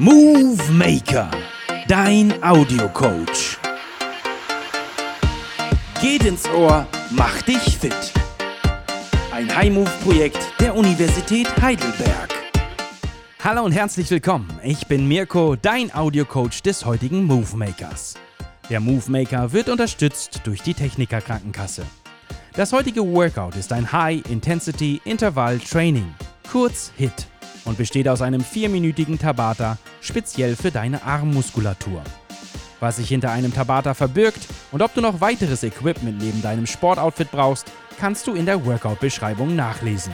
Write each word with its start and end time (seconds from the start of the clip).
Movie 0.00 0.70
Maker, 0.70 1.28
dein 1.88 2.32
Audiocoach. 2.40 3.58
Geht 6.00 6.24
ins 6.24 6.48
Ohr, 6.50 6.86
mach 7.10 7.42
dich 7.42 7.76
fit. 7.76 8.12
Ein 9.32 9.52
High-Move-Projekt 9.52 10.38
der 10.60 10.76
Universität 10.76 11.48
Heidelberg. 11.60 12.32
Hallo 13.42 13.64
und 13.64 13.72
herzlich 13.72 14.08
willkommen. 14.08 14.48
Ich 14.62 14.86
bin 14.86 15.08
Mirko, 15.08 15.56
dein 15.56 15.92
Audiocoach 15.92 16.62
des 16.62 16.84
heutigen 16.84 17.24
Movie 17.24 17.56
Makers. 17.56 18.14
Der 18.70 18.78
Movie 18.78 19.10
Maker 19.10 19.52
wird 19.52 19.68
unterstützt 19.68 20.42
durch 20.44 20.62
die 20.62 20.74
Techniker 20.74 21.20
Krankenkasse. 21.20 21.82
Das 22.54 22.72
heutige 22.72 23.04
Workout 23.04 23.56
ist 23.56 23.72
ein 23.72 23.90
High-Intensity 23.90 25.00
Intervall 25.04 25.58
Training, 25.58 26.14
kurz 26.48 26.92
HIT, 26.96 27.26
und 27.64 27.76
besteht 27.76 28.08
aus 28.08 28.22
einem 28.22 28.42
vierminütigen 28.42 29.18
Tabata 29.18 29.76
speziell 30.00 30.56
für 30.56 30.70
deine 30.70 31.02
Armmuskulatur. 31.02 32.02
Was 32.80 32.96
sich 32.96 33.08
hinter 33.08 33.32
einem 33.32 33.52
Tabata 33.52 33.94
verbirgt 33.94 34.46
und 34.70 34.82
ob 34.82 34.94
du 34.94 35.00
noch 35.00 35.20
weiteres 35.20 35.64
Equipment 35.64 36.22
neben 36.22 36.42
deinem 36.42 36.66
Sportoutfit 36.66 37.30
brauchst, 37.30 37.72
kannst 37.98 38.26
du 38.26 38.34
in 38.34 38.46
der 38.46 38.64
Workout-Beschreibung 38.64 39.56
nachlesen. 39.56 40.12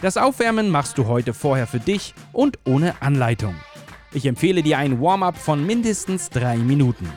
Das 0.00 0.16
Aufwärmen 0.16 0.70
machst 0.70 0.98
du 0.98 1.06
heute 1.06 1.34
vorher 1.34 1.66
für 1.66 1.80
dich 1.80 2.14
und 2.32 2.58
ohne 2.64 3.00
Anleitung. 3.02 3.54
Ich 4.12 4.26
empfehle 4.26 4.62
dir 4.62 4.78
ein 4.78 5.00
Warm-up 5.00 5.36
von 5.36 5.64
mindestens 5.64 6.30
drei 6.30 6.56
Minuten. 6.56 7.08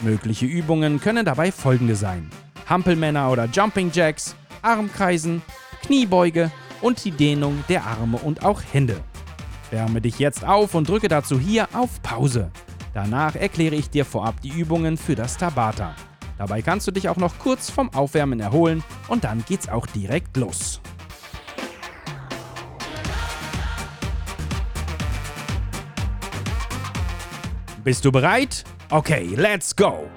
Mögliche 0.00 0.46
Übungen 0.46 1.00
können 1.00 1.24
dabei 1.24 1.50
folgende 1.50 1.96
sein: 1.96 2.30
Hampelmänner 2.68 3.30
oder 3.30 3.46
Jumping 3.46 3.90
Jacks, 3.92 4.36
Armkreisen, 4.62 5.42
Kniebeuge 5.82 6.50
und 6.82 7.04
die 7.04 7.10
Dehnung 7.12 7.64
der 7.68 7.84
Arme 7.84 8.18
und 8.18 8.44
auch 8.44 8.60
Hände. 8.72 9.00
Wärme 9.70 10.00
dich 10.00 10.18
jetzt 10.18 10.44
auf 10.44 10.74
und 10.74 10.88
drücke 10.88 11.08
dazu 11.08 11.38
hier 11.38 11.68
auf 11.72 12.02
Pause. 12.02 12.50
Danach 12.94 13.34
erkläre 13.34 13.74
ich 13.74 13.90
dir 13.90 14.04
vorab 14.04 14.40
die 14.40 14.50
Übungen 14.50 14.96
für 14.96 15.14
das 15.14 15.36
Tabata. 15.36 15.94
Dabei 16.38 16.62
kannst 16.62 16.86
du 16.86 16.92
dich 16.92 17.08
auch 17.08 17.16
noch 17.16 17.38
kurz 17.38 17.70
vom 17.70 17.92
Aufwärmen 17.92 18.40
erholen 18.40 18.84
und 19.08 19.24
dann 19.24 19.44
geht's 19.46 19.68
auch 19.68 19.86
direkt 19.86 20.36
los. 20.36 20.80
Bist 27.82 28.04
du 28.04 28.10
bereit? 28.10 28.64
Okay, 28.90 29.30
let's 29.36 29.74
go! 29.74 30.08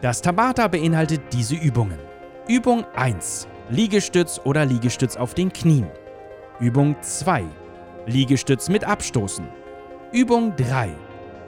Das 0.00 0.22
Tabata 0.22 0.68
beinhaltet 0.68 1.20
diese 1.32 1.56
Übungen. 1.56 1.98
Übung 2.46 2.84
1. 2.94 3.48
Liegestütz 3.70 4.40
oder 4.44 4.64
Liegestütz 4.64 5.16
auf 5.16 5.34
den 5.34 5.52
Knien. 5.52 5.88
Übung 6.60 6.96
2. 7.00 7.44
Liegestütz 8.08 8.70
mit 8.70 8.84
Abstoßen. 8.84 9.46
Übung 10.12 10.56
3. 10.56 10.88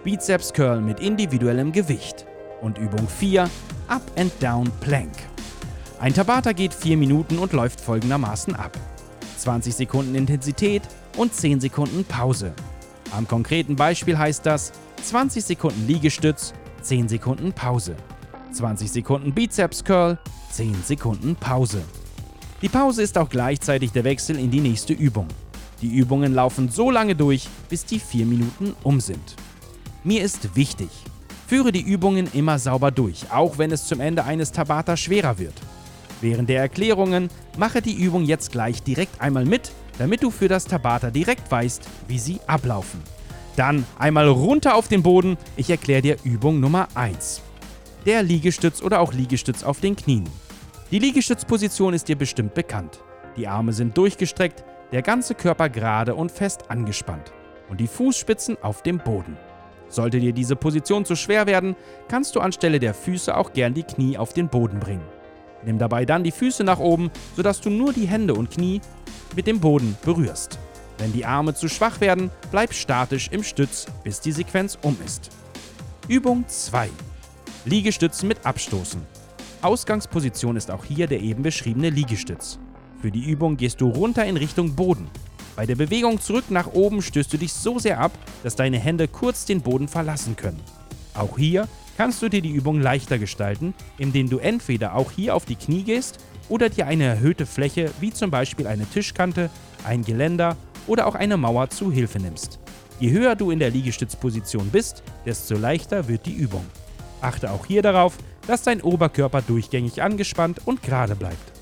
Bizeps 0.05 0.53
Curl 0.53 0.83
mit 0.83 1.01
individuellem 1.01 1.73
Gewicht. 1.73 2.27
Und 2.61 2.77
Übung 2.77 3.09
4. 3.09 3.49
Up 3.89 4.03
and 4.19 4.31
Down 4.41 4.71
Plank. 4.81 5.13
Ein 6.01 6.13
Tabata 6.13 6.53
geht 6.53 6.75
4 6.75 6.99
Minuten 6.99 7.39
und 7.39 7.55
läuft 7.55 7.81
folgendermaßen 7.81 8.55
ab. 8.55 8.77
20 9.39 9.75
Sekunden 9.75 10.15
Intensität 10.15 10.83
und 11.17 11.35
10 11.35 11.61
Sekunden 11.61 12.05
Pause. 12.05 12.53
Am 13.17 13.27
konkreten 13.27 13.75
Beispiel 13.75 14.19
heißt 14.19 14.45
das 14.45 14.73
20 15.03 15.43
Sekunden 15.43 15.87
Liegestütz, 15.87 16.53
10 16.83 17.09
Sekunden 17.09 17.55
Pause. 17.55 17.97
20 18.53 18.93
Sekunden 18.93 19.33
Bizeps 19.33 19.83
Curl, 19.83 20.19
10 20.51 20.75
Sekunden 20.85 21.37
Pause. 21.37 21.81
Die 22.61 22.69
Pause 22.69 23.03
ist 23.03 23.17
auch 23.17 23.31
gleichzeitig 23.31 23.93
der 23.93 24.05
Wechsel 24.05 24.39
in 24.39 24.51
die 24.51 24.61
nächste 24.61 24.93
Übung. 24.93 25.27
Die 25.83 25.89
Übungen 25.89 26.35
laufen 26.35 26.69
so 26.69 26.91
lange 26.91 27.15
durch, 27.15 27.49
bis 27.69 27.85
die 27.85 27.99
4 27.99 28.27
Minuten 28.27 28.75
um 28.83 29.01
sind. 29.01 29.37
Mir 30.05 30.23
ist 30.23 30.55
wichtig, 30.57 30.89
führe 31.47 31.73
die 31.73 31.81
Übungen 31.81 32.29
immer 32.33 32.59
sauber 32.59 32.91
durch, 32.91 33.33
auch 33.33 33.59
wenn 33.59 33.73
es 33.73 33.87
zum 33.87 34.01
Ende 34.01 34.25
eines 34.25 34.53
Tabata 34.53 34.97
schwerer 34.97 35.39
wird. 35.39 35.55
Während 36.21 36.51
der 36.51 36.61
Erklärungen 36.61 37.31
mache 37.57 37.81
die 37.81 37.95
Übung 37.95 38.25
jetzt 38.25 38.53
gleich 38.53 38.83
direkt 38.83 39.21
einmal 39.21 39.47
mit, 39.47 39.73
damit 39.99 40.23
du 40.23 40.31
für 40.31 40.49
das 40.49 40.67
Tabata 40.67 41.11
direkt 41.11 41.51
weißt, 41.51 41.83
wie 42.09 42.19
sie 42.19 42.41
ablaufen. 42.47 43.01
Dann 43.57 43.85
einmal 43.99 44.29
runter 44.29 44.75
auf 44.75 44.89
den 44.89 45.03
Boden, 45.03 45.37
ich 45.57 45.71
erkläre 45.71 46.03
dir 46.03 46.17
Übung 46.25 46.61
Nummer 46.61 46.89
1. 46.95 47.43
Der 48.07 48.23
Liegestütz 48.23 48.83
oder 48.83 49.01
auch 49.01 49.13
Liegestütz 49.13 49.63
auf 49.63 49.81
den 49.81 49.97
Knien. 49.97 50.25
Die 50.91 50.99
Liegestützposition 50.99 51.95
ist 51.95 52.09
dir 52.09 52.17
bestimmt 52.17 52.55
bekannt. 52.55 53.01
Die 53.37 53.47
Arme 53.47 53.73
sind 53.73 53.97
durchgestreckt, 53.97 54.65
der 54.93 55.03
ganze 55.03 55.35
Körper 55.35 55.69
gerade 55.69 56.15
und 56.15 56.33
fest 56.33 56.65
angespannt 56.69 57.33
und 57.69 57.81
die 57.81 57.87
Fußspitzen 57.87 58.59
auf 58.63 58.83
dem 58.83 58.99
Boden. 58.99 59.37
Sollte 59.89 60.21
dir 60.21 60.33
diese 60.33 60.57
Position 60.57 61.05
zu 61.05 61.17
schwer 61.17 61.47
werden, 61.47 61.75
kannst 62.09 62.37
du 62.37 62.41
anstelle 62.41 62.79
der 62.79 62.95
Füße 62.95 63.37
auch 63.37 63.53
gern 63.53 63.75
die 63.75 63.83
Knie 63.83 64.17
auf 64.17 64.33
den 64.33 64.49
Boden 64.49 64.79
bringen. 64.79 65.07
Nimm 65.65 65.79
dabei 65.79 66.05
dann 66.05 66.25
die 66.25 66.31
Füße 66.31 66.65
nach 66.65 66.79
oben, 66.79 67.11
sodass 67.37 67.61
du 67.61 67.71
nur 67.71 67.93
die 67.93 68.07
Hände 68.07 68.35
und 68.35 68.51
Knie 68.51 68.81
mit 69.37 69.47
dem 69.47 69.61
Boden 69.61 69.97
berührst. 70.05 70.59
Wenn 70.99 71.13
die 71.13 71.25
Arme 71.25 71.55
zu 71.55 71.69
schwach 71.69 72.01
werden, 72.01 72.31
bleib 72.51 72.73
statisch 72.73 73.29
im 73.33 73.43
Stütz, 73.43 73.87
bis 74.05 74.21
die 74.21 74.33
Sequenz 74.33 74.79
um 74.83 74.97
ist. 75.05 75.31
Übung 76.09 76.45
2. 76.47 76.89
Liegestützen 77.65 78.29
mit 78.29 78.45
Abstoßen. 78.47 79.01
Ausgangsposition 79.63 80.57
ist 80.57 80.71
auch 80.71 80.85
hier 80.85 81.07
der 81.07 81.21
eben 81.21 81.43
beschriebene 81.43 81.91
Liegestütz. 81.91 82.59
Für 83.01 83.11
die 83.11 83.31
Übung 83.31 83.57
gehst 83.57 83.81
du 83.81 83.89
runter 83.89 84.27
in 84.27 84.37
Richtung 84.37 84.75
Boden. 84.75 85.09
Bei 85.57 85.65
der 85.65 85.77
Bewegung 85.77 86.21
zurück 86.21 86.51
nach 86.51 86.67
oben 86.73 87.01
stößt 87.01 87.33
du 87.33 87.39
dich 87.39 87.53
so 87.53 87.79
sehr 87.79 87.99
ab, 87.99 88.13
dass 88.43 88.57
deine 88.57 88.79
Hände 88.79 89.09
kurz 89.09 89.47
den 89.47 89.63
Boden 89.63 89.89
verlassen 89.89 90.37
können. 90.37 90.61
Auch 91.15 91.39
hier 91.39 91.67
kannst 91.97 92.21
du 92.23 92.29
dir 92.29 92.43
die 92.43 92.51
Übung 92.53 92.81
leichter 92.81 93.19
gestalten, 93.19 93.75
indem 93.99 94.29
du 94.29 94.39
entweder 94.39 94.95
auch 94.95 95.11
hier 95.13 95.35
auf 95.35 95.47
die 95.47 95.57
Knie 95.57 95.83
gehst 95.83 96.19
oder 96.49 96.69
dir 96.69 96.87
eine 96.87 97.05
erhöhte 97.05 97.47
Fläche 97.47 97.91
wie 98.01 98.13
zum 98.13 98.31
Beispiel 98.31 98.67
eine 98.67 98.87
Tischkante, 98.87 99.51
ein 99.85 100.05
Geländer 100.05 100.57
oder 100.87 101.07
auch 101.07 101.15
eine 101.15 101.37
Mauer 101.37 101.71
zu 101.71 101.91
Hilfe 101.91 102.21
nimmst. 102.21 102.59
Je 102.99 103.11
höher 103.11 103.35
du 103.35 103.51
in 103.51 103.59
der 103.59 103.71
Liegestützposition 103.71 104.69
bist, 104.69 105.03
desto 105.25 105.57
leichter 105.57 106.07
wird 106.07 106.27
die 106.27 106.35
Übung. 106.35 106.67
Achte 107.23 107.51
auch 107.51 107.65
hier 107.65 107.81
darauf, 107.81 108.19
dass 108.47 108.63
dein 108.63 108.83
Oberkörper 108.83 109.41
durchgängig 109.41 110.03
angespannt 110.03 110.61
und 110.67 110.83
gerade 110.83 111.15
bleibt. 111.17 111.60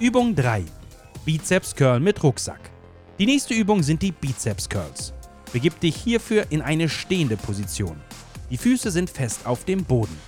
Übung 0.00 0.34
3. 0.34 0.64
Bizeps 1.26 1.76
Curl 1.76 2.00
mit 2.00 2.22
Rucksack. 2.22 2.70
Die 3.18 3.26
nächste 3.26 3.52
Übung 3.52 3.82
sind 3.82 4.00
die 4.00 4.12
Bizeps 4.12 4.66
Curls. 4.66 5.12
Begib 5.52 5.78
dich 5.78 5.94
hierfür 5.94 6.46
in 6.48 6.62
eine 6.62 6.88
stehende 6.88 7.36
Position. 7.36 8.00
Die 8.48 8.56
Füße 8.56 8.90
sind 8.90 9.10
fest 9.10 9.44
auf 9.44 9.66
dem 9.66 9.84
Boden. 9.84 10.18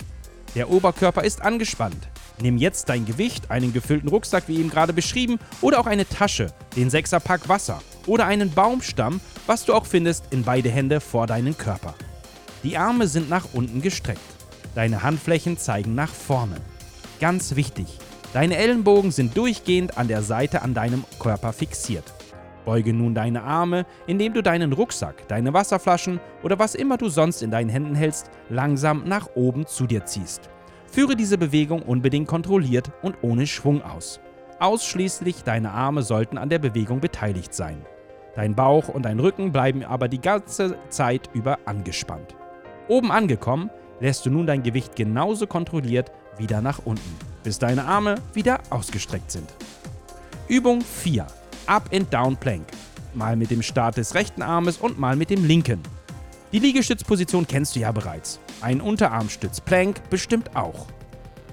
Der 0.53 0.69
Oberkörper 0.69 1.23
ist 1.23 1.41
angespannt. 1.41 2.07
Nimm 2.39 2.59
jetzt 2.59 2.87
dein 2.87 3.07
Gewicht, 3.07 3.49
einen 3.49 3.73
gefüllten 3.73 4.09
Rucksack 4.09 4.43
wie 4.45 4.59
eben 4.59 4.69
gerade 4.69 4.93
beschrieben, 4.93 5.39
oder 5.61 5.79
auch 5.79 5.87
eine 5.87 6.07
Tasche, 6.07 6.53
den 6.75 6.91
Sechserpack 6.91 7.49
Wasser 7.49 7.81
oder 8.05 8.27
einen 8.27 8.51
Baumstamm, 8.51 9.21
was 9.47 9.65
du 9.65 9.73
auch 9.73 9.87
findest, 9.87 10.25
in 10.29 10.43
beide 10.43 10.69
Hände 10.69 10.99
vor 10.99 11.25
deinen 11.25 11.57
Körper. 11.57 11.95
Die 12.61 12.77
Arme 12.77 13.07
sind 13.07 13.27
nach 13.27 13.47
unten 13.53 13.81
gestreckt. 13.81 14.21
Deine 14.75 15.01
Handflächen 15.01 15.57
zeigen 15.57 15.95
nach 15.95 16.13
vorne. 16.13 16.57
Ganz 17.19 17.55
wichtig, 17.55 17.87
deine 18.33 18.57
Ellenbogen 18.57 19.11
sind 19.11 19.37
durchgehend 19.37 19.97
an 19.97 20.07
der 20.07 20.21
Seite 20.21 20.61
an 20.61 20.73
deinem 20.73 21.03
Körper 21.19 21.53
fixiert. 21.53 22.13
Beuge 22.65 22.93
nun 22.93 23.13
deine 23.13 23.43
Arme, 23.43 23.85
indem 24.07 24.33
du 24.33 24.41
deinen 24.41 24.73
Rucksack, 24.73 25.27
deine 25.27 25.53
Wasserflaschen 25.53 26.19
oder 26.43 26.59
was 26.59 26.75
immer 26.75 26.97
du 26.97 27.09
sonst 27.09 27.41
in 27.41 27.51
deinen 27.51 27.69
Händen 27.69 27.95
hältst, 27.95 28.29
langsam 28.49 29.03
nach 29.05 29.29
oben 29.35 29.67
zu 29.67 29.85
dir 29.85 30.05
ziehst. 30.05 30.49
Führe 30.87 31.15
diese 31.15 31.37
Bewegung 31.37 31.81
unbedingt 31.81 32.27
kontrolliert 32.27 32.91
und 33.01 33.17
ohne 33.21 33.47
Schwung 33.47 33.81
aus. 33.81 34.19
Ausschließlich 34.59 35.43
deine 35.43 35.71
Arme 35.71 36.03
sollten 36.03 36.37
an 36.37 36.49
der 36.49 36.59
Bewegung 36.59 36.99
beteiligt 36.99 37.53
sein. 37.53 37.85
Dein 38.35 38.55
Bauch 38.55 38.87
und 38.87 39.03
dein 39.03 39.19
Rücken 39.19 39.51
bleiben 39.51 39.83
aber 39.83 40.07
die 40.07 40.21
ganze 40.21 40.77
Zeit 40.89 41.29
über 41.33 41.59
angespannt. 41.65 42.35
Oben 42.87 43.11
angekommen, 43.11 43.69
lässt 43.99 44.25
du 44.25 44.29
nun 44.29 44.47
dein 44.47 44.63
Gewicht 44.63 44.95
genauso 44.95 45.47
kontrolliert 45.47 46.11
wieder 46.37 46.61
nach 46.61 46.79
unten, 46.83 47.15
bis 47.43 47.59
deine 47.59 47.85
Arme 47.85 48.15
wieder 48.33 48.59
ausgestreckt 48.69 49.31
sind. 49.31 49.53
Übung 50.47 50.81
4. 50.81 51.27
Up 51.67 51.89
and 51.93 52.11
Down 52.13 52.35
Plank. 52.35 52.65
Mal 53.13 53.35
mit 53.35 53.51
dem 53.51 53.61
Start 53.61 53.97
des 53.97 54.15
rechten 54.15 54.41
Armes 54.41 54.77
und 54.77 54.99
mal 54.99 55.15
mit 55.15 55.29
dem 55.29 55.45
linken. 55.45 55.81
Die 56.51 56.59
Liegestützposition 56.59 57.47
kennst 57.47 57.75
du 57.75 57.79
ja 57.79 57.91
bereits. 57.91 58.39
Ein 58.61 58.81
Unterarmstütz 58.81 59.61
Plank 59.61 60.09
bestimmt 60.09 60.55
auch. 60.55 60.87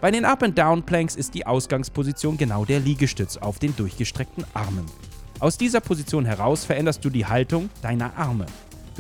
Bei 0.01 0.11
den 0.11 0.25
Up 0.25 0.43
and 0.43 0.59
Down 0.59 0.83
Planks 0.83 1.17
ist 1.17 1.35
die 1.35 1.47
Ausgangsposition 1.47 2.37
genau 2.37 2.65
der 2.65 2.81
Liegestütz 2.81 3.37
auf 3.37 3.59
den 3.59 3.77
durchgestreckten 3.77 4.45
Armen. 4.55 4.87
Aus 5.39 5.57
dieser 5.57 5.81
Position 5.81 6.25
heraus 6.25 6.65
veränderst 6.65 7.05
du 7.05 7.11
die 7.11 7.27
Haltung 7.27 7.71
deiner 7.83 8.17
Arme. 8.17 8.47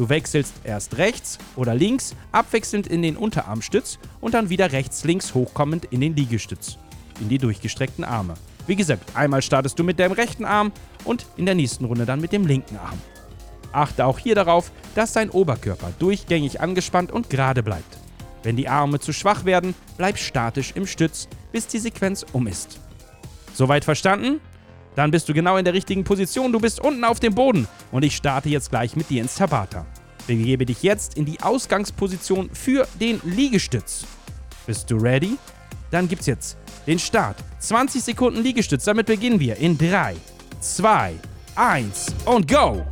Du 0.00 0.08
wechselst 0.08 0.54
erst 0.64 0.96
rechts 0.96 1.36
oder 1.56 1.74
links, 1.74 2.16
abwechselnd 2.32 2.86
in 2.86 3.02
den 3.02 3.18
Unterarmstütz 3.18 3.98
und 4.22 4.32
dann 4.32 4.48
wieder 4.48 4.72
rechts-links 4.72 5.34
hochkommend 5.34 5.84
in 5.90 6.00
den 6.00 6.16
Liegestütz, 6.16 6.78
in 7.20 7.28
die 7.28 7.36
durchgestreckten 7.36 8.02
Arme. 8.02 8.32
Wie 8.66 8.76
gesagt, 8.76 9.14
einmal 9.14 9.42
startest 9.42 9.78
du 9.78 9.84
mit 9.84 9.98
deinem 9.98 10.12
rechten 10.12 10.46
Arm 10.46 10.72
und 11.04 11.26
in 11.36 11.44
der 11.44 11.54
nächsten 11.54 11.84
Runde 11.84 12.06
dann 12.06 12.22
mit 12.22 12.32
dem 12.32 12.46
linken 12.46 12.78
Arm. 12.78 12.98
Achte 13.72 14.06
auch 14.06 14.18
hier 14.18 14.34
darauf, 14.34 14.72
dass 14.94 15.12
dein 15.12 15.28
Oberkörper 15.28 15.92
durchgängig 15.98 16.62
angespannt 16.62 17.12
und 17.12 17.28
gerade 17.28 17.62
bleibt. 17.62 17.98
Wenn 18.42 18.56
die 18.56 18.70
Arme 18.70 19.00
zu 19.00 19.12
schwach 19.12 19.44
werden, 19.44 19.74
bleib 19.98 20.16
statisch 20.16 20.72
im 20.76 20.86
Stütz, 20.86 21.28
bis 21.52 21.66
die 21.66 21.78
Sequenz 21.78 22.24
um 22.32 22.46
ist. 22.46 22.80
Soweit 23.52 23.84
verstanden? 23.84 24.40
Dann 24.94 25.10
bist 25.10 25.28
du 25.28 25.34
genau 25.34 25.56
in 25.56 25.64
der 25.64 25.74
richtigen 25.74 26.04
Position, 26.04 26.52
du 26.52 26.60
bist 26.60 26.80
unten 26.80 27.04
auf 27.04 27.20
dem 27.20 27.34
Boden 27.34 27.68
und 27.92 28.04
ich 28.04 28.16
starte 28.16 28.48
jetzt 28.48 28.70
gleich 28.70 28.96
mit 28.96 29.08
dir 29.10 29.22
ins 29.22 29.36
Tabata. 29.36 29.86
Begebe 30.26 30.66
dich 30.66 30.82
jetzt 30.82 31.16
in 31.16 31.24
die 31.24 31.40
Ausgangsposition 31.42 32.50
für 32.52 32.86
den 33.00 33.20
Liegestütz. 33.24 34.04
Bist 34.66 34.90
du 34.90 34.96
ready? 34.96 35.36
Dann 35.90 36.08
gibt's 36.08 36.26
jetzt 36.26 36.56
den 36.86 36.98
Start. 36.98 37.36
20 37.58 38.02
Sekunden 38.02 38.42
Liegestütz, 38.42 38.84
damit 38.84 39.06
beginnen 39.06 39.40
wir 39.40 39.56
in 39.56 39.76
3, 39.76 40.16
2, 40.60 41.14
1 41.56 42.14
und 42.26 42.48
go! 42.48 42.84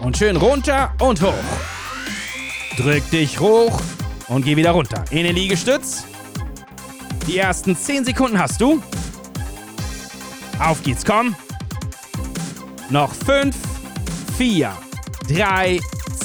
Und 0.00 0.18
schön 0.18 0.36
runter 0.36 0.94
und 1.00 1.22
hoch. 1.22 1.32
Drück 2.76 3.08
dich 3.10 3.40
hoch 3.40 3.80
und 4.28 4.44
geh 4.44 4.56
wieder 4.56 4.72
runter. 4.72 5.04
In 5.10 5.24
den 5.24 5.34
Liegestütz. 5.34 6.04
Die 7.26 7.38
ersten 7.38 7.76
10 7.76 8.04
Sekunden 8.04 8.38
hast 8.38 8.60
du. 8.60 8.82
Auf 10.58 10.82
geht's, 10.82 11.04
komm. 11.04 11.34
Noch 12.90 13.12
5, 13.14 13.56
4, 14.36 14.72
3, 15.28 15.80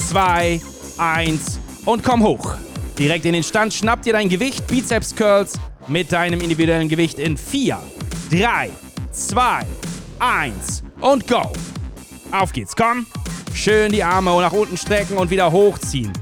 2, 0.08 0.60
1 0.98 1.58
und 1.86 2.04
komm 2.04 2.22
hoch. 2.22 2.54
Direkt 2.98 3.24
in 3.24 3.32
den 3.32 3.42
Stand, 3.42 3.72
schnapp 3.72 4.02
dir 4.02 4.12
dein 4.12 4.28
Gewicht, 4.28 4.66
Bizeps 4.66 5.16
Curls 5.16 5.54
mit 5.88 6.12
deinem 6.12 6.40
individuellen 6.40 6.88
Gewicht 6.88 7.18
in 7.18 7.36
4, 7.36 7.78
3, 8.30 8.70
2, 9.10 9.60
1 10.18 10.82
und 11.00 11.26
go. 11.26 11.50
Auf 12.30 12.52
geht's, 12.52 12.76
komm. 12.76 13.06
Schön 13.54 13.90
die 13.92 14.04
Arme 14.04 14.30
nach 14.40 14.52
unten 14.52 14.76
strecken 14.76 15.16
und 15.16 15.30
wieder 15.30 15.50
hochziehen. 15.50 16.12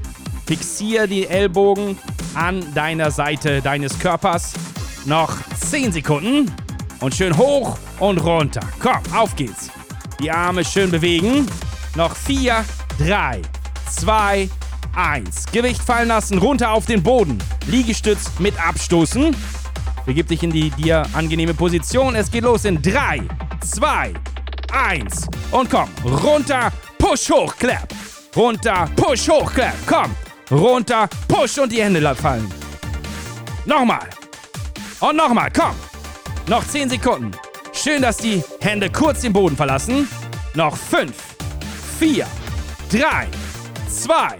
Fixier 0.47 1.05
die 1.05 1.27
Ellbogen 1.27 1.97
an 2.33 2.65
deiner 2.73 3.11
Seite 3.11 3.61
deines 3.61 3.99
Körpers. 3.99 4.53
Noch 5.09 5.37
10 5.71 5.91
Sekunden. 5.91 6.51
Und 6.99 7.15
schön 7.15 7.35
hoch 7.35 7.79
und 7.97 8.19
runter. 8.19 8.61
Komm, 8.79 9.01
auf 9.11 9.35
geht's. 9.35 9.71
Die 10.19 10.29
Arme 10.29 10.63
schön 10.63 10.91
bewegen. 10.91 11.47
Noch 11.95 12.15
4, 12.15 12.63
3, 12.99 13.41
2, 13.89 14.47
1. 14.95 15.45
Gewicht 15.51 15.81
fallen 15.81 16.09
lassen, 16.09 16.37
runter 16.37 16.71
auf 16.71 16.85
den 16.85 17.01
Boden. 17.01 17.39
Liegestütz 17.65 18.29
mit 18.37 18.53
Abstoßen. 18.63 19.35
Begib 20.05 20.27
dich 20.27 20.43
in 20.43 20.51
die 20.51 20.69
dir 20.69 21.03
angenehme 21.13 21.55
Position. 21.55 22.13
Es 22.13 22.29
geht 22.29 22.43
los 22.43 22.65
in 22.65 22.79
3, 22.79 23.23
2, 23.61 24.13
1. 24.71 25.27
Und 25.49 25.71
komm, 25.71 25.89
runter, 26.05 26.71
push 26.99 27.31
hoch, 27.31 27.55
clap. 27.57 27.91
Runter, 28.35 28.87
push 28.95 29.27
hoch, 29.27 29.51
clap. 29.51 29.73
Komm, 29.87 30.11
runter, 30.51 31.09
push 31.27 31.57
und 31.57 31.71
die 31.71 31.81
Hände 31.81 32.13
fallen. 32.13 32.47
Nochmal. 33.65 34.07
Und 34.99 35.15
nochmal, 35.15 35.49
komm. 35.55 35.75
Noch 36.47 36.65
10 36.67 36.89
Sekunden. 36.89 37.31
Schön, 37.73 38.01
dass 38.01 38.17
die 38.17 38.43
Hände 38.59 38.89
kurz 38.89 39.21
den 39.21 39.31
Boden 39.31 39.55
verlassen. 39.55 40.09
Noch 40.55 40.75
5, 40.75 41.13
4, 41.99 42.25
3, 42.91 43.27
2, 43.89 44.37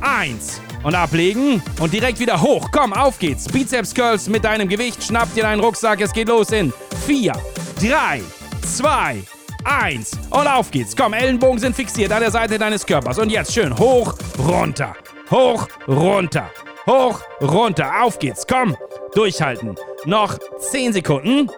1. 0.00 0.60
Und 0.82 0.94
ablegen 0.94 1.62
und 1.78 1.92
direkt 1.92 2.18
wieder 2.20 2.40
hoch. 2.40 2.68
Komm, 2.72 2.94
auf 2.94 3.18
geht's. 3.18 3.46
Bizeps 3.46 3.94
Curls 3.94 4.28
mit 4.28 4.44
deinem 4.44 4.66
Gewicht. 4.66 5.02
Schnapp 5.04 5.32
dir 5.34 5.42
deinen 5.42 5.60
Rucksack. 5.60 6.00
Es 6.00 6.12
geht 6.12 6.28
los 6.28 6.50
in 6.52 6.72
4, 7.06 7.34
3, 7.82 8.22
2, 8.62 9.22
1. 9.64 10.12
Und 10.30 10.46
auf 10.46 10.70
geht's. 10.70 10.96
Komm, 10.96 11.12
Ellenbogen 11.12 11.58
sind 11.58 11.76
fixiert 11.76 12.12
an 12.12 12.20
der 12.20 12.30
Seite 12.30 12.58
deines 12.58 12.86
Körpers. 12.86 13.18
Und 13.18 13.28
jetzt 13.30 13.52
schön 13.52 13.76
hoch, 13.76 14.14
runter. 14.38 14.94
Hoch, 15.30 15.68
runter. 15.86 16.50
Hoch, 16.86 17.20
runter. 17.42 18.02
Auf 18.02 18.18
geht's. 18.18 18.46
Komm. 18.46 18.74
Durchhalten. 19.14 19.76
Noch 20.04 20.38
10 20.58 20.92
Sekunden. 20.92 21.50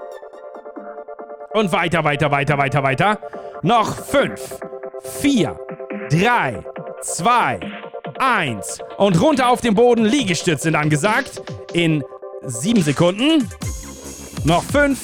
Und 1.52 1.72
weiter, 1.72 2.02
weiter, 2.04 2.30
weiter, 2.30 2.58
weiter, 2.58 2.82
weiter. 2.82 3.18
Noch 3.62 3.94
5, 3.94 4.58
4, 5.20 5.58
3, 6.10 6.64
2, 7.02 7.60
1. 8.18 8.78
Und 8.96 9.20
runter 9.20 9.48
auf 9.48 9.60
den 9.60 9.74
Boden. 9.74 10.04
Liegestütze 10.04 10.64
sind 10.64 10.76
angesagt. 10.76 11.42
In 11.72 12.02
7 12.42 12.82
Sekunden. 12.82 13.48
Noch 14.44 14.62
5, 14.64 14.98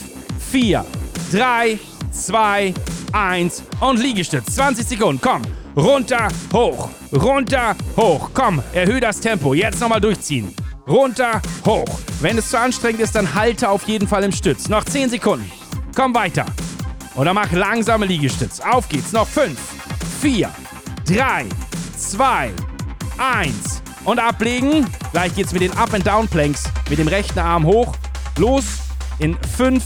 4, 0.51 0.85
3, 1.33 1.79
2, 2.11 2.75
1. 3.13 3.63
Und 3.81 4.03
Liegestütz. 4.03 4.55
20 4.55 4.87
Sekunden. 4.87 5.21
Komm. 5.21 5.43
Runter, 5.77 6.29
hoch, 6.53 6.89
runter, 7.13 7.77
hoch. 7.97 8.31
Komm, 8.35 8.61
erhöhe 8.73 9.01
das 9.01 9.21
Tempo. 9.21 9.55
Jetzt 9.55 9.81
nochmal 9.81 10.01
durchziehen. 10.01 10.53
Runter, 10.89 11.43
hoch. 11.67 11.99
Wenn 12.21 12.39
es 12.39 12.49
zu 12.51 12.59
anstrengend 12.59 13.01
ist, 13.01 13.15
dann 13.15 13.35
halte 13.35 13.69
auf 13.69 13.87
jeden 13.87 14.09
Fall 14.09 14.25
im 14.25 14.33
Stütz. 14.33 14.69
Noch 14.69 14.85
10 14.85 15.11
Sekunden. 15.11 15.51
Komm 15.95 16.15
weiter. 16.15 16.47
Oder 17.15 17.35
mach 17.35 17.51
langsame 17.53 18.07
Liegestütz. 18.07 18.61
Auf 18.61 18.89
geht's. 18.89 19.13
Noch 19.13 19.27
5, 19.27 19.59
4, 20.21 20.51
3, 21.07 21.47
2, 21.99 22.51
1. 23.19 23.83
Und 24.05 24.19
ablegen. 24.19 24.87
Gleich 25.13 25.35
geht's 25.35 25.53
mit 25.53 25.61
den 25.63 25.77
Up- 25.77 25.93
and 25.93 26.07
Down-Planks. 26.07 26.65
Mit 26.89 26.99
dem 26.99 27.09
rechten 27.09 27.39
Arm 27.39 27.67
hoch. 27.67 27.95
Los. 28.39 28.65
In 29.19 29.37
5, 29.57 29.83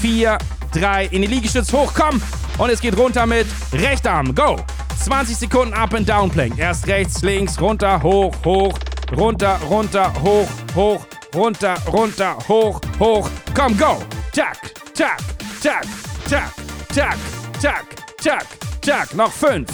4, 0.00 0.38
3. 0.72 1.06
In 1.06 1.22
die 1.22 1.28
Liegestütz 1.28 1.72
hoch. 1.72 1.92
Komm. 1.94 2.22
Und 2.56 2.70
es 2.70 2.80
geht 2.80 2.96
runter 2.96 3.26
mit 3.26 3.46
Rechtarm. 3.72 4.34
Go. 4.34 4.56
20 5.02 5.36
Sekunden 5.36 5.74
Up 5.74 5.92
and 5.92 6.08
Down 6.08 6.30
Plank. 6.30 6.56
Erst 6.58 6.86
rechts, 6.86 7.20
links, 7.22 7.60
runter, 7.60 8.02
hoch, 8.02 8.32
hoch, 8.44 8.78
runter, 9.14 9.58
runter, 9.68 10.12
hoch, 10.22 10.48
hoch, 10.74 11.06
runter, 11.34 11.76
runter, 11.92 12.36
hoch, 12.48 12.80
hoch. 12.98 13.30
Komm, 13.54 13.76
go. 13.76 13.98
Tack, 14.32 14.58
tack, 14.94 15.20
tack, 15.62 15.86
tack, 16.28 16.48
tack, 16.94 17.18
tack, 17.60 17.86
tack, 18.22 18.46
tack. 18.80 19.14
Noch 19.14 19.32
5, 19.32 19.68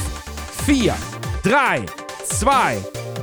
4, 0.67 0.94
3, 1.44 1.87
2, 2.25 2.79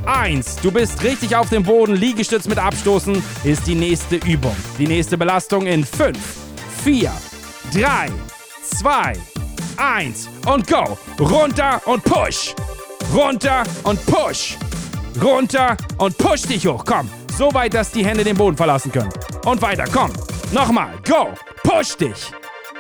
1. 0.06 0.56
Du 0.58 0.72
bist 0.72 1.04
richtig 1.04 1.36
auf 1.36 1.50
dem 1.50 1.64
Boden. 1.64 1.96
Liegestütz 1.96 2.48
mit 2.48 2.58
Abstoßen 2.58 3.24
ist 3.44 3.68
die 3.68 3.76
nächste 3.76 4.18
Übung. 4.18 4.56
Die 4.78 4.88
nächste 4.88 5.18
Belastung 5.18 5.66
in 5.66 5.86
5, 5.86 6.18
4, 6.84 7.12
3, 7.74 8.10
2, 8.64 9.14
1 9.78 10.30
und 10.46 10.68
go. 10.68 10.98
Runter 11.20 11.82
und 11.86 12.04
push. 12.04 12.54
Runter 13.14 13.64
und 13.84 14.04
push. 14.06 14.58
Runter 15.22 15.76
und 15.98 16.18
push 16.18 16.44
dich 16.44 16.66
hoch. 16.68 16.84
Komm. 16.86 17.10
So 17.38 17.54
weit, 17.54 17.74
dass 17.74 17.92
die 17.92 18.06
Hände 18.06 18.24
den 18.24 18.36
Boden 18.36 18.58
verlassen 18.58 18.92
können. 18.92 19.10
Und 19.46 19.62
weiter. 19.62 19.86
Komm. 19.92 20.12
Nochmal. 20.52 20.94
Go. 21.08 21.30
Push 21.64 21.96
dich. 21.96 22.32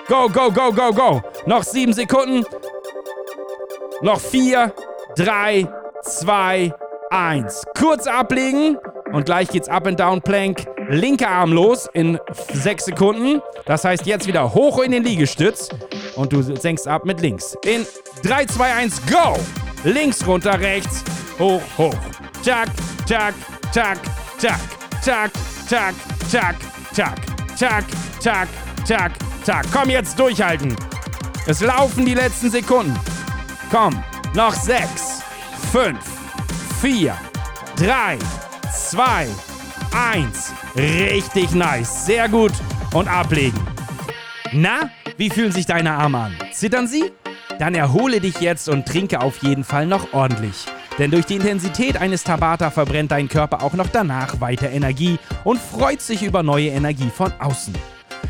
Go, 0.07 0.27
go, 0.27 0.51
go, 0.51 0.71
go, 0.71 0.91
go. 0.91 1.21
Noch 1.45 1.63
sieben 1.63 1.93
Sekunden. 1.93 2.45
Noch 4.01 4.19
vier, 4.19 4.73
drei, 5.15 5.67
zwei, 6.03 6.73
eins. 7.09 7.63
Kurz 7.77 8.07
ablegen. 8.07 8.77
Und 9.11 9.25
gleich 9.25 9.49
geht's 9.49 9.69
Up 9.69 9.87
and 9.87 9.99
Down 9.99 10.21
Plank. 10.21 10.65
Linker 10.89 11.29
Arm 11.29 11.53
los 11.53 11.87
in 11.93 12.19
sechs 12.53 12.85
Sekunden. 12.85 13.41
Das 13.65 13.83
heißt 13.85 14.05
jetzt 14.05 14.27
wieder 14.27 14.53
hoch 14.53 14.79
in 14.79 14.91
den 14.91 15.03
Liegestütz. 15.03 15.69
Und 16.15 16.33
du 16.33 16.41
senkst 16.41 16.87
ab 16.87 17.05
mit 17.05 17.21
links. 17.21 17.55
In 17.63 17.85
3, 18.23 18.45
2, 18.45 18.73
1, 18.73 19.01
go! 19.11 19.37
Links 19.83 20.25
runter, 20.25 20.59
rechts, 20.59 21.03
hoch, 21.39 21.61
hoch. 21.77 21.93
Tack, 22.43 22.69
tack, 23.05 23.33
tack, 23.73 23.97
tack, 24.39 24.59
tack, 25.03 25.31
tack, 25.69 25.93
tack, 26.29 26.55
tack, 26.79 27.05
tack, 27.57 27.85
tack, 28.21 28.49
tack, 28.87 29.11
tack. 29.45 29.65
Komm, 29.71 29.89
jetzt 29.89 30.17
durchhalten. 30.17 30.75
Es 31.47 31.61
laufen 31.61 32.05
die 32.05 32.13
letzten 32.13 32.49
Sekunden. 32.49 32.97
Komm, 33.69 34.01
noch 34.33 34.53
6, 34.53 35.21
5, 35.71 35.97
4, 36.81 37.17
3, 37.75 38.17
2, 38.71 39.27
1. 40.13 40.53
Richtig 40.75 41.51
nice. 41.51 42.05
Sehr 42.05 42.29
gut. 42.29 42.53
Und 42.93 43.07
ablegen. 43.07 43.59
Na, 44.51 44.89
wie 45.17 45.29
fühlen 45.29 45.51
sich 45.51 45.65
deine 45.65 45.91
Arme 45.91 46.19
an? 46.19 46.37
Zittern 46.53 46.87
sie? 46.87 47.11
Dann 47.59 47.75
erhole 47.75 48.21
dich 48.21 48.39
jetzt 48.39 48.69
und 48.69 48.87
trinke 48.87 49.19
auf 49.19 49.43
jeden 49.43 49.63
Fall 49.63 49.85
noch 49.85 50.13
ordentlich. 50.13 50.65
Denn 50.99 51.11
durch 51.11 51.25
die 51.25 51.37
Intensität 51.37 51.95
eines 51.95 52.23
Tabata 52.23 52.69
verbrennt 52.69 53.11
dein 53.11 53.29
Körper 53.29 53.63
auch 53.63 53.73
noch 53.73 53.87
danach 53.87 54.41
weiter 54.41 54.69
Energie 54.69 55.17
und 55.45 55.59
freut 55.59 56.01
sich 56.01 56.23
über 56.23 56.43
neue 56.43 56.67
Energie 56.67 57.09
von 57.09 57.31
außen. 57.39 57.73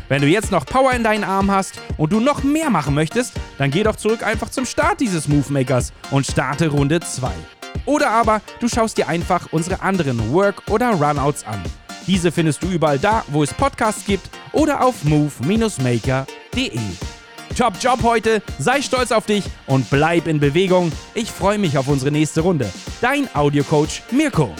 Wenn 0.08 0.22
du 0.22 0.28
jetzt 0.28 0.52
noch 0.52 0.64
Power 0.64 0.92
in 0.92 1.02
deinen 1.02 1.24
Arm 1.24 1.50
hast 1.50 1.80
und 1.96 2.12
du 2.12 2.20
noch 2.20 2.44
mehr 2.44 2.70
machen 2.70 2.94
möchtest, 2.94 3.32
dann 3.58 3.72
geh 3.72 3.82
doch 3.82 3.96
zurück 3.96 4.24
einfach 4.24 4.50
zum 4.50 4.66
Start 4.66 5.00
dieses 5.00 5.26
Movemakers 5.26 5.92
und 6.12 6.26
starte 6.26 6.68
Runde 6.68 7.00
2. 7.00 7.30
Oder 7.86 8.10
aber 8.10 8.40
du 8.60 8.68
schaust 8.68 8.98
dir 8.98 9.08
einfach 9.08 9.48
unsere 9.50 9.82
anderen 9.82 10.32
Work- 10.32 10.62
oder 10.70 10.90
Runouts 10.90 11.44
an. 11.44 11.60
Diese 12.06 12.30
findest 12.30 12.62
du 12.62 12.68
überall 12.68 12.98
da, 12.98 13.24
wo 13.28 13.42
es 13.42 13.52
Podcasts 13.52 14.04
gibt 14.04 14.30
oder 14.52 14.84
auf 14.84 15.04
move-maker.de. 15.04 16.78
Top 17.56 17.74
Job 17.80 18.02
heute, 18.02 18.42
sei 18.58 18.80
stolz 18.82 19.12
auf 19.12 19.26
dich 19.26 19.44
und 19.66 19.88
bleib 19.90 20.26
in 20.26 20.40
Bewegung. 20.40 20.92
Ich 21.14 21.30
freue 21.30 21.58
mich 21.58 21.76
auf 21.76 21.88
unsere 21.88 22.10
nächste 22.10 22.40
Runde. 22.40 22.70
Dein 23.00 23.28
Audiocoach 23.34 24.02
Mirko. 24.10 24.54